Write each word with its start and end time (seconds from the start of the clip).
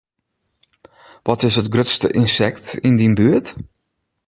Wat 1.27 1.43
is 1.47 1.55
it 1.61 1.71
grutste 1.73 2.07
ynsekt 2.21 2.65
yn 2.87 2.95
dyn 2.99 3.17
buert? 3.17 3.47